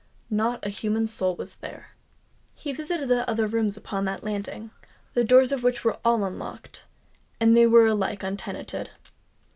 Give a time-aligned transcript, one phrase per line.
[0.31, 1.89] Not a human soul was there.
[2.55, 4.71] He visited the other rooms upon that landing,
[5.13, 6.85] the doors of which were all unlocked;
[7.39, 8.89] and they were alike untenanted.